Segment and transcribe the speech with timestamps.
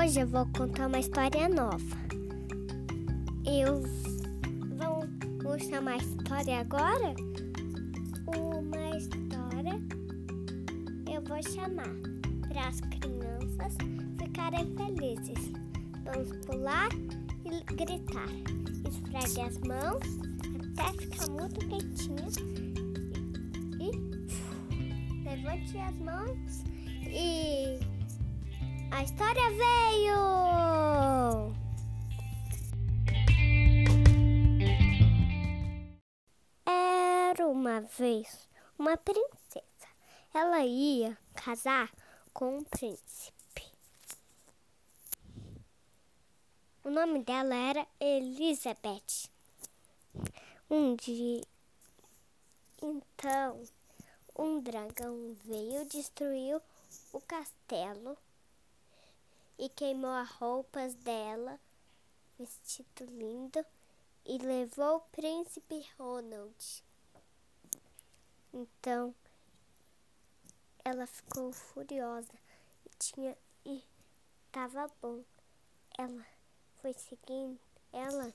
[0.00, 1.96] Hoje eu vou contar uma história nova.
[3.44, 3.82] Eu
[4.78, 5.06] vou,
[5.42, 7.14] vou chamar a história agora?
[8.26, 9.78] Uma história
[11.06, 11.94] eu vou chamar
[12.48, 13.76] para as crianças
[14.16, 15.52] ficarem felizes.
[16.02, 16.88] Vamos pular
[17.44, 18.30] e gritar.
[18.88, 20.00] Esfregue as mãos
[20.78, 22.26] até ficar muito quentinha.
[23.78, 23.90] E,
[24.74, 26.64] e levante as mãos
[27.06, 27.99] e
[28.90, 30.20] a história veio!
[36.66, 38.48] Era uma vez
[38.78, 39.88] uma princesa.
[40.34, 41.90] Ela ia casar
[42.32, 43.66] com um príncipe.
[46.82, 49.28] O nome dela era Elizabeth.
[50.68, 51.42] Um dia,
[52.82, 53.62] então,
[54.38, 56.60] um dragão veio destruiu
[57.12, 58.16] o castelo
[59.60, 61.60] e queimou as roupas dela,
[62.38, 63.62] vestido lindo,
[64.24, 66.82] e levou o príncipe Ronald.
[68.54, 69.14] Então
[70.82, 72.32] ela ficou furiosa
[72.86, 73.84] e tinha e
[74.50, 75.22] tava bom.
[75.98, 76.26] Ela
[76.80, 77.60] foi seguindo,
[77.92, 78.32] ela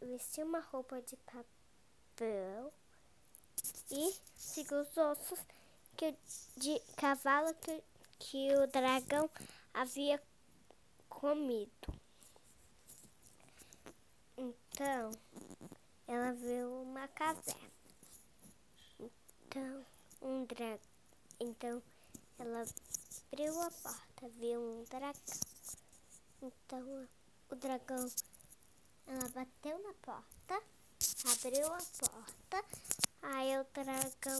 [0.00, 2.72] vestiu uma roupa de papel
[3.88, 5.38] e seguiu os ossos
[5.96, 6.12] que,
[6.56, 7.84] de cavalo que,
[8.18, 9.30] que o dragão
[9.78, 10.20] havia
[11.08, 11.70] comido.
[14.36, 15.12] Então,
[16.08, 17.70] ela viu uma caverna.
[18.98, 19.86] Então,
[20.20, 20.80] um dragão.
[21.38, 21.82] Então,
[22.40, 22.64] ela
[23.30, 25.14] abriu a porta, viu um dragão.
[26.42, 27.08] Então,
[27.48, 28.10] o dragão,
[29.06, 30.60] ela bateu na porta,
[31.32, 32.64] abriu a porta,
[33.22, 34.38] aí o dragão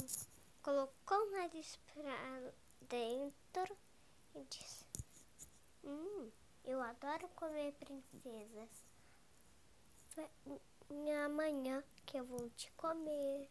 [0.62, 2.52] colocou o nariz pra
[2.89, 3.78] dentro
[4.34, 4.88] e disse:
[5.84, 6.30] Hum,
[6.64, 8.68] eu adoro comer princesas.
[11.24, 13.48] Amanhã que eu vou te comer.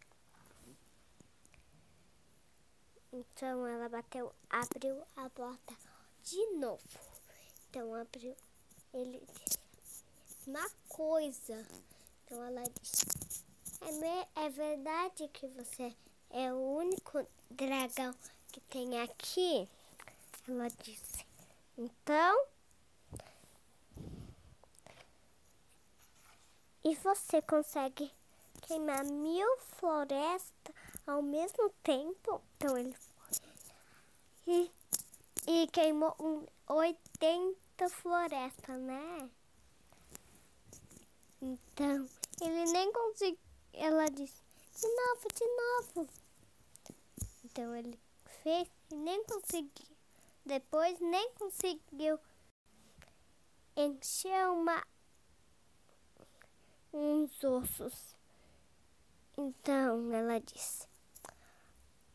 [3.13, 5.75] Então ela bateu, abriu a porta
[6.23, 6.81] de novo.
[7.69, 8.35] Então abriu,
[8.93, 9.21] ele
[10.47, 11.65] uma coisa.
[12.25, 13.05] Então ela disse:
[13.81, 15.95] é, é verdade que você
[16.29, 18.13] é o único dragão
[18.51, 19.69] que tem aqui?
[20.47, 21.26] Ela disse.
[21.77, 22.45] Então,
[26.83, 28.11] e você consegue
[28.61, 32.41] queimar mil florestas ao mesmo tempo?
[32.55, 32.95] Então ele
[34.47, 34.71] e,
[35.45, 39.29] e queimou um, 80 florestas, né?
[41.41, 42.07] Então,
[42.41, 43.37] ele nem conseguiu.
[43.73, 44.41] Ela disse:
[44.79, 46.09] de novo, de novo.
[47.43, 47.99] Então ele
[48.41, 49.96] fez e nem conseguiu.
[50.47, 52.17] Depois nem conseguiu
[53.75, 54.81] encher uma,
[56.93, 58.15] uns ossos.
[59.37, 60.87] Então ela disse: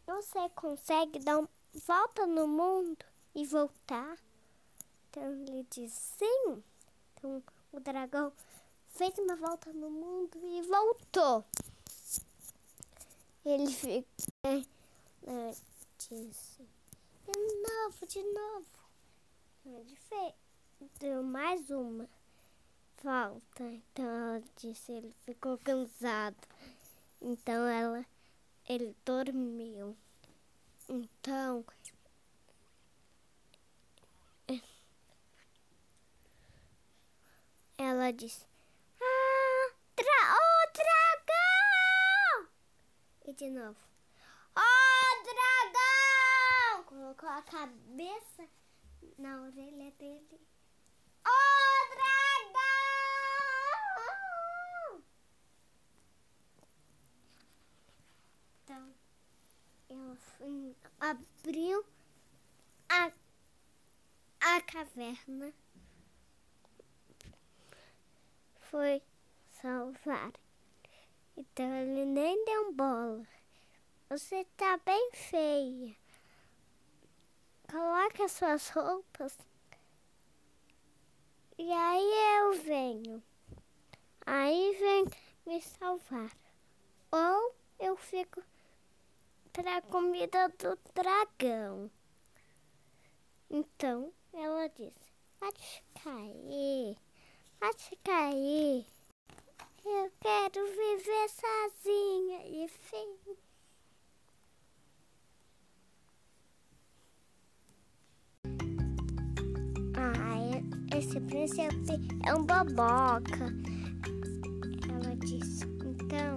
[0.07, 1.49] Você consegue dar uma
[1.87, 3.05] volta no mundo
[3.35, 4.17] e voltar?
[5.11, 6.65] Então ele disse: Sim.
[7.13, 8.33] Então o dragão
[8.89, 11.45] fez uma volta no mundo e voltou.
[13.45, 14.07] Ele ficou,
[15.21, 15.55] né,
[15.99, 16.72] disse
[17.27, 18.67] de novo, de novo.
[20.99, 22.09] Deu mais uma
[23.03, 23.65] volta.
[23.65, 26.37] Então ela disse, ele ficou cansado.
[27.21, 28.05] Então ela,
[28.69, 29.97] ele dormiu.
[30.89, 31.65] Então
[37.79, 38.47] ela disse,
[39.01, 42.49] ah, dra oh, dragão!
[43.27, 43.79] E de novo,
[44.57, 45.83] oh, dragão!
[47.13, 48.49] Colocou a cabeça
[49.19, 50.41] na orelha dele.
[51.27, 52.63] Oh, dragão!
[58.63, 58.95] Então,
[59.91, 61.85] eu fui, abriu
[62.89, 63.13] a,
[64.41, 65.53] a caverna.
[68.71, 69.03] Foi
[69.51, 70.33] salvar.
[71.37, 73.27] Então ele nem deu bola.
[74.09, 76.02] Você tá bem feia.
[77.73, 79.35] Coloque as suas roupas.
[81.57, 83.23] E aí eu venho.
[84.27, 85.07] Aí vem
[85.47, 86.37] me salvar.
[87.11, 88.43] Ou eu fico
[89.55, 91.91] para comida do dragão.
[93.49, 95.11] Então ela disse:
[95.41, 96.99] Pode aí,
[97.59, 98.87] pode aí.
[99.83, 102.65] Eu quero viver sozinha.
[102.65, 103.17] E fim.
[111.03, 113.53] Esse príncipe é um boboca.
[114.89, 115.65] Ela disse.
[115.85, 116.37] Então,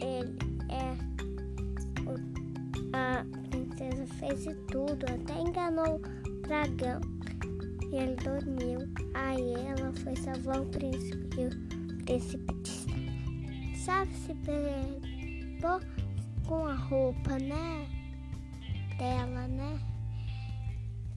[0.00, 0.36] ele
[0.68, 0.92] é.
[2.04, 2.14] O,
[2.94, 7.00] a princesa fez de tudo, até enganou o dragão.
[7.90, 8.80] E ele dormiu.
[9.14, 11.40] Aí ela foi salvar o príncipe.
[11.40, 15.80] E o príncipe disse: Sabe se pegou
[16.46, 17.88] com a roupa, né?
[18.98, 19.80] Dela, né?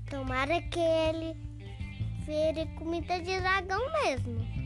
[0.10, 1.51] Tomara que ele
[2.26, 4.61] vire comida de dragão mesmo.